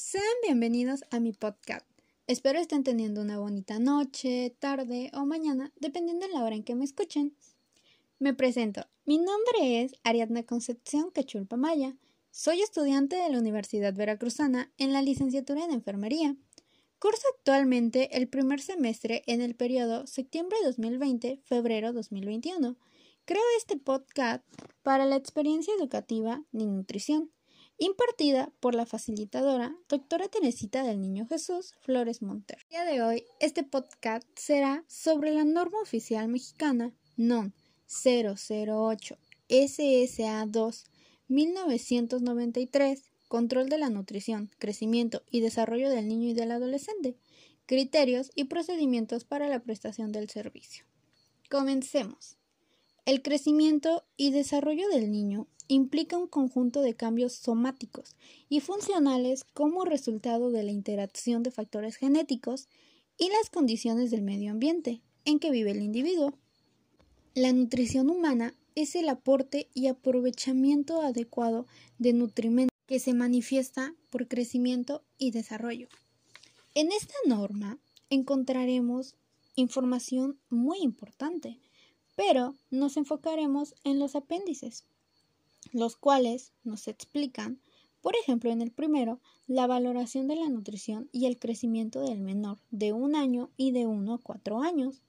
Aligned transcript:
Sean 0.00 0.22
bienvenidos 0.44 1.02
a 1.10 1.18
mi 1.18 1.32
podcast. 1.32 1.84
Espero 2.28 2.60
estén 2.60 2.84
teniendo 2.84 3.20
una 3.20 3.40
bonita 3.40 3.80
noche, 3.80 4.54
tarde 4.60 5.10
o 5.12 5.26
mañana, 5.26 5.72
dependiendo 5.74 6.24
de 6.24 6.32
la 6.32 6.44
hora 6.44 6.54
en 6.54 6.62
que 6.62 6.76
me 6.76 6.84
escuchen. 6.84 7.34
Me 8.20 8.32
presento. 8.32 8.86
Mi 9.06 9.18
nombre 9.18 9.82
es 9.82 9.94
Ariadna 10.04 10.44
Concepción 10.44 11.10
Quechulpa 11.10 11.56
Maya. 11.56 11.96
Soy 12.30 12.62
estudiante 12.62 13.16
de 13.16 13.28
la 13.28 13.40
Universidad 13.40 13.92
Veracruzana 13.92 14.72
en 14.78 14.92
la 14.92 15.02
licenciatura 15.02 15.64
en 15.64 15.72
Enfermería. 15.72 16.36
Curso 17.00 17.26
actualmente 17.36 18.16
el 18.16 18.28
primer 18.28 18.60
semestre 18.60 19.24
en 19.26 19.40
el 19.40 19.56
periodo 19.56 20.06
septiembre 20.06 20.56
2020-febrero 20.64 21.92
2021. 21.92 22.76
Creo 23.24 23.42
este 23.56 23.76
podcast 23.76 24.44
para 24.84 25.06
la 25.06 25.16
experiencia 25.16 25.74
educativa 25.74 26.44
de 26.52 26.66
nutrición 26.66 27.32
impartida 27.78 28.52
por 28.60 28.74
la 28.74 28.86
facilitadora 28.86 29.76
doctora 29.88 30.28
Teresita 30.28 30.82
del 30.82 31.00
Niño 31.00 31.26
Jesús 31.26 31.74
Flores 31.80 32.22
Monter. 32.22 32.58
El 32.64 32.70
día 32.70 32.84
de 32.84 33.02
hoy, 33.02 33.24
este 33.40 33.62
podcast 33.62 34.26
será 34.34 34.84
sobre 34.88 35.32
la 35.32 35.44
norma 35.44 35.80
oficial 35.80 36.28
mexicana 36.28 36.92
NON 37.16 37.54
008 37.86 39.16
SSA 39.48 40.46
2 40.46 40.84
1993 41.28 43.02
Control 43.28 43.68
de 43.68 43.76
la 43.76 43.90
nutrición, 43.90 44.50
crecimiento 44.58 45.22
y 45.30 45.40
desarrollo 45.40 45.90
del 45.90 46.08
niño 46.08 46.30
y 46.30 46.32
del 46.34 46.50
adolescente, 46.50 47.14
criterios 47.66 48.30
y 48.34 48.44
procedimientos 48.44 49.24
para 49.24 49.48
la 49.48 49.60
prestación 49.60 50.12
del 50.12 50.30
servicio. 50.30 50.86
Comencemos. 51.50 52.37
El 53.08 53.22
crecimiento 53.22 54.04
y 54.18 54.32
desarrollo 54.32 54.86
del 54.90 55.10
niño 55.10 55.46
implica 55.66 56.18
un 56.18 56.26
conjunto 56.26 56.82
de 56.82 56.94
cambios 56.94 57.32
somáticos 57.32 58.14
y 58.50 58.60
funcionales 58.60 59.44
como 59.54 59.86
resultado 59.86 60.50
de 60.50 60.62
la 60.62 60.72
interacción 60.72 61.42
de 61.42 61.50
factores 61.50 61.96
genéticos 61.96 62.68
y 63.16 63.30
las 63.30 63.48
condiciones 63.48 64.10
del 64.10 64.20
medio 64.20 64.50
ambiente 64.50 65.00
en 65.24 65.38
que 65.38 65.50
vive 65.50 65.70
el 65.70 65.80
individuo. 65.80 66.34
La 67.32 67.50
nutrición 67.50 68.10
humana 68.10 68.52
es 68.74 68.94
el 68.94 69.08
aporte 69.08 69.70
y 69.72 69.86
aprovechamiento 69.86 71.00
adecuado 71.00 71.64
de 71.96 72.12
nutrimentos 72.12 72.76
que 72.84 72.98
se 72.98 73.14
manifiesta 73.14 73.94
por 74.10 74.28
crecimiento 74.28 75.02
y 75.16 75.30
desarrollo. 75.30 75.88
En 76.74 76.92
esta 76.92 77.14
norma 77.26 77.78
encontraremos 78.10 79.14
información 79.54 80.38
muy 80.50 80.80
importante, 80.82 81.58
pero 82.18 82.56
nos 82.72 82.96
enfocaremos 82.96 83.76
en 83.84 84.00
los 84.00 84.16
apéndices 84.16 84.84
los 85.72 85.96
cuales 85.96 86.52
nos 86.64 86.88
explican, 86.88 87.60
por 88.00 88.16
ejemplo, 88.16 88.50
en 88.50 88.60
el 88.60 88.72
primero, 88.72 89.20
la 89.46 89.68
valoración 89.68 90.26
de 90.26 90.34
la 90.34 90.48
nutrición 90.48 91.08
y 91.12 91.26
el 91.26 91.38
crecimiento 91.38 92.00
del 92.00 92.20
menor 92.20 92.58
de 92.72 92.92
un 92.92 93.14
año 93.14 93.50
y 93.56 93.70
de 93.70 93.86
uno 93.86 94.14
a 94.14 94.18
cuatro 94.18 94.62
años. 94.62 95.00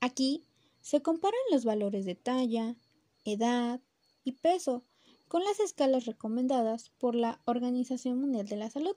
Aquí 0.00 0.42
se 0.82 1.00
comparan 1.00 1.40
los 1.50 1.64
valores 1.64 2.04
de 2.04 2.14
talla, 2.14 2.76
edad 3.24 3.80
y 4.22 4.32
peso 4.32 4.84
con 5.28 5.44
las 5.44 5.60
escalas 5.60 6.04
recomendadas 6.04 6.90
por 6.98 7.14
la 7.14 7.40
Organización 7.46 8.20
Mundial 8.20 8.46
de 8.48 8.56
la 8.56 8.68
Salud. 8.68 8.96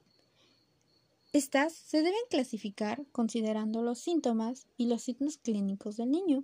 Estas 1.32 1.72
se 1.72 2.02
deben 2.02 2.20
clasificar 2.30 3.06
considerando 3.14 3.82
los 3.84 4.00
síntomas 4.00 4.68
y 4.76 4.88
los 4.88 5.04
signos 5.04 5.38
clínicos 5.38 5.96
del 5.96 6.12
niño. 6.12 6.44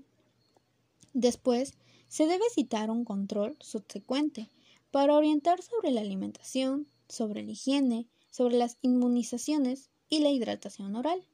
Después, 1.13 1.73
se 2.07 2.27
debe 2.27 2.43
citar 2.53 2.91
un 2.91 3.05
control 3.05 3.57
subsecuente 3.59 4.49
para 4.91 5.15
orientar 5.15 5.61
sobre 5.61 5.91
la 5.91 6.01
alimentación, 6.01 6.87
sobre 7.07 7.43
la 7.43 7.51
higiene, 7.51 8.07
sobre 8.29 8.57
las 8.57 8.77
inmunizaciones 8.81 9.89
y 10.09 10.19
la 10.19 10.29
hidratación 10.29 10.95
oral. 10.95 11.25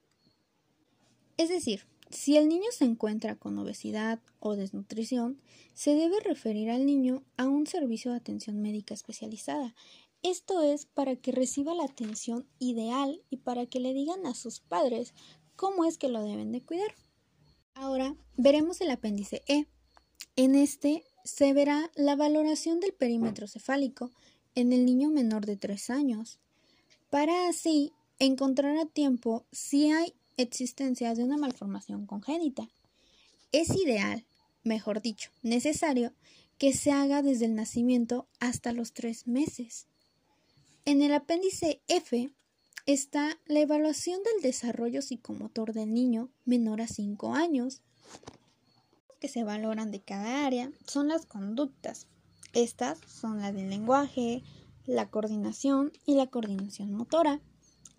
Es 1.38 1.50
decir, 1.50 1.86
si 2.10 2.38
el 2.38 2.50
niño 2.50 2.70
se 2.72 2.86
encuentra 2.86 3.36
con 3.36 3.58
obesidad 3.58 4.20
o 4.40 4.56
desnutrición, 4.56 5.40
se 5.74 5.96
debe 5.96 6.20
referir 6.20 6.70
al 6.70 6.86
niño 6.86 7.24
a 7.38 7.48
un 7.48 7.68
servicio 7.68 8.12
de 8.12 8.18
atención 8.18 8.62
médica 8.62 8.94
especializada. 8.94 9.76
Esto 10.24 10.62
es 10.62 10.86
para 10.86 11.16
que 11.16 11.32
reciba 11.32 11.74
la 11.76 11.86
atención 11.86 12.46
ideal 12.58 13.22
y 13.30 13.38
para 13.38 13.66
que 13.68 13.80
le 13.80 13.94
digan 13.94 14.26
a 14.26 14.34
sus 14.34 14.60
padres 14.60 15.14
cómo 15.56 15.86
es 15.86 15.98
que 15.98 16.10
lo 16.10 16.24
deben 16.24 16.52
de 16.52 16.62
cuidar. 16.62 16.94
Ahora 17.74 18.16
veremos 18.36 18.82
el 18.82 18.92
apéndice 18.92 19.44
E, 19.48 19.68
en 20.36 20.56
este 20.56 21.04
se 21.24 21.54
verá 21.54 21.92
la 21.96 22.16
valoración 22.16 22.80
del 22.80 22.94
perímetro 22.94 23.48
cefálico 23.48 24.12
en 24.56 24.74
el 24.74 24.86
niño 24.86 25.10
menor 25.10 25.46
de 25.46 25.58
3 25.58 25.90
años, 25.90 26.40
para 27.10 27.48
así 27.48 27.94
encontrar 28.20 28.78
a 28.78 28.86
tiempo 28.86 29.46
si 29.52 29.92
hay 29.92 30.14
existencia 30.38 31.14
de 31.14 31.24
una 31.24 31.38
malformación 31.38 32.06
congénita. 32.06 32.70
Es 33.52 33.76
ideal, 33.76 34.26
mejor 34.64 35.02
dicho, 35.02 35.32
necesario, 35.42 36.14
que 36.58 36.74
se 36.74 36.92
haga 36.92 37.22
desde 37.22 37.46
el 37.46 37.56
nacimiento 37.56 38.28
hasta 38.40 38.74
los 38.74 38.94
3 38.94 39.28
meses. 39.28 39.88
En 40.86 41.02
el 41.02 41.14
apéndice 41.14 41.82
F 41.88 42.30
está 42.94 43.38
la 43.46 43.60
evaluación 43.60 44.20
del 44.24 44.42
desarrollo 44.42 45.04
psicomotor 45.04 45.74
del 45.74 45.94
niño 45.94 46.32
menor 46.46 46.82
a 46.82 46.88
5 46.88 47.36
años 47.36 47.84
que 49.20 49.28
se 49.28 49.44
valoran 49.44 49.92
de 49.92 50.02
cada 50.02 50.48
área 50.48 50.72
son 50.88 51.10
las 51.10 51.28
conductas. 51.28 52.08
Estas 52.54 52.98
son 53.00 53.42
la 53.42 53.52
del 53.52 53.70
lenguaje, 53.70 54.42
la 54.88 55.12
coordinación 55.12 55.92
y 56.08 56.16
la 56.16 56.28
coordinación 56.28 56.92
motora. 56.92 57.42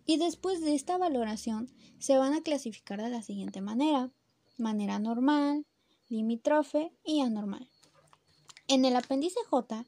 Y 0.07 0.17
después 0.17 0.61
de 0.61 0.75
esta 0.75 0.99
valoración 0.99 1.71
se 2.01 2.17
van 2.17 2.35
a 2.35 2.43
clasificar 2.43 3.01
de 3.01 3.11
la 3.11 3.23
siguiente 3.23 3.61
manera. 3.61 4.11
Manera 4.59 4.99
normal, 4.99 5.67
limítrofe 6.09 6.93
y 7.05 7.21
anormal. 7.21 7.71
En 8.67 8.85
el 8.85 8.97
apéndice 8.97 9.39
J 9.49 9.87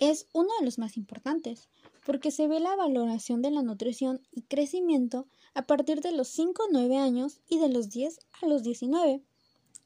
es 0.00 0.26
uno 0.32 0.48
de 0.58 0.64
los 0.64 0.78
más 0.78 0.96
importantes 0.96 1.68
porque 2.04 2.30
se 2.30 2.48
ve 2.48 2.58
la 2.58 2.74
valoración 2.74 3.42
de 3.42 3.50
la 3.50 3.62
nutrición 3.62 4.20
y 4.32 4.42
crecimiento 4.42 5.26
a 5.54 5.62
partir 5.62 6.00
de 6.00 6.10
los 6.10 6.28
5 6.28 6.64
a 6.64 6.66
9 6.72 6.96
años 6.96 7.40
y 7.48 7.58
de 7.58 7.68
los 7.68 7.90
10 7.90 8.18
a 8.42 8.46
los 8.46 8.62
19. 8.62 9.22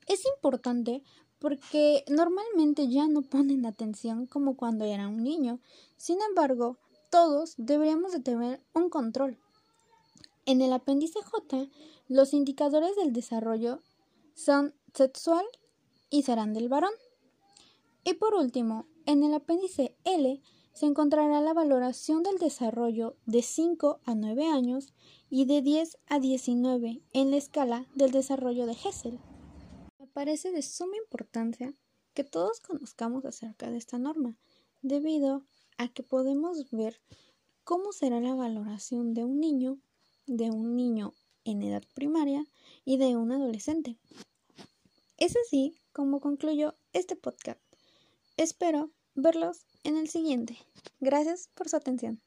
Es 0.06 0.24
importante 0.36 1.02
porque 1.38 2.04
normalmente 2.08 2.88
ya 2.88 3.08
no 3.08 3.22
ponen 3.22 3.66
atención 3.66 4.26
como 4.26 4.56
cuando 4.56 4.84
era 4.84 5.08
un 5.08 5.22
niño. 5.22 5.60
Sin 5.96 6.18
embargo, 6.22 6.78
todos 7.10 7.54
deberíamos 7.58 8.12
de 8.12 8.20
tener 8.20 8.62
un 8.72 8.88
control. 8.88 9.36
En 10.46 10.62
el 10.62 10.72
apéndice 10.72 11.20
J, 11.22 11.68
los 12.08 12.32
indicadores 12.32 12.96
del 12.96 13.12
desarrollo 13.12 13.82
son 14.34 14.74
sexual 14.94 15.44
y 16.10 16.22
serán 16.22 16.54
del 16.54 16.68
varón. 16.68 16.92
Y 18.04 18.14
por 18.14 18.34
último, 18.34 18.86
en 19.06 19.22
el 19.24 19.34
apéndice 19.34 19.96
L 20.04 20.40
se 20.72 20.86
encontrará 20.86 21.40
la 21.40 21.54
valoración 21.54 22.22
del 22.22 22.38
desarrollo 22.38 23.16
de 23.26 23.42
5 23.42 24.00
a 24.04 24.14
9 24.14 24.46
años 24.46 24.92
y 25.30 25.46
de 25.46 25.62
10 25.62 25.98
a 26.06 26.18
19 26.18 27.02
en 27.12 27.30
la 27.30 27.36
escala 27.36 27.86
del 27.94 28.10
desarrollo 28.10 28.66
de 28.66 28.72
Hessel 28.72 29.18
parece 30.14 30.52
de 30.52 30.62
suma 30.62 30.96
importancia 30.96 31.74
que 32.14 32.24
todos 32.24 32.60
conozcamos 32.60 33.24
acerca 33.26 33.68
de 33.68 33.76
esta 33.76 33.98
norma, 33.98 34.38
debido 34.80 35.44
a 35.76 35.88
que 35.88 36.04
podemos 36.04 36.70
ver 36.70 37.00
cómo 37.64 37.92
será 37.92 38.20
la 38.20 38.34
valoración 38.34 39.12
de 39.12 39.24
un 39.24 39.40
niño, 39.40 39.78
de 40.26 40.50
un 40.50 40.76
niño 40.76 41.12
en 41.44 41.62
edad 41.62 41.82
primaria 41.94 42.46
y 42.84 42.96
de 42.96 43.16
un 43.16 43.32
adolescente. 43.32 43.96
Es 45.18 45.34
así 45.36 45.74
como 45.92 46.20
concluyo 46.20 46.74
este 46.92 47.16
podcast. 47.16 47.63
Espero 48.36 48.90
verlos 49.14 49.64
en 49.84 49.96
el 49.96 50.08
siguiente. 50.08 50.58
Gracias 50.98 51.50
por 51.54 51.68
su 51.68 51.76
atención. 51.76 52.20